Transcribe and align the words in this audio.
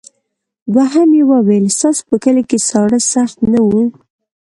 دوهم 0.73 1.09
یې 1.17 1.23
وویل 1.31 1.65
ستاسې 1.77 2.01
په 2.09 2.15
کلي 2.23 2.43
کې 2.49 2.57
ساړه 2.69 2.99
سخت 3.13 3.37
نه 3.51 3.59
وو. 3.67 3.83